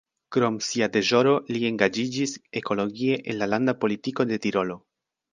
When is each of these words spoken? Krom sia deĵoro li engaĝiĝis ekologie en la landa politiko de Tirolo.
Krom 0.35 0.53
sia 0.67 0.85
deĵoro 0.93 1.33
li 1.55 1.59
engaĝiĝis 1.67 2.33
ekologie 2.61 3.19
en 3.33 3.37
la 3.41 3.49
landa 3.55 3.75
politiko 3.85 4.25
de 4.33 4.41
Tirolo. 4.47 4.79